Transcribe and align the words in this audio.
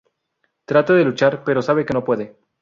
Trata 0.65 0.93
de 0.95 1.03
luchar, 1.05 1.43
pero 1.43 1.61
sabe 1.61 1.85
que 1.85 1.93
no 1.93 2.03
puede. 2.03 2.35